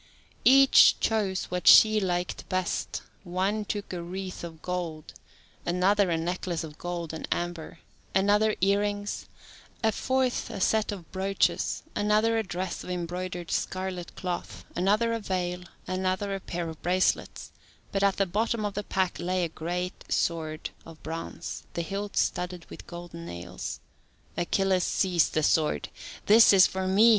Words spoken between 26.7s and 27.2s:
me!"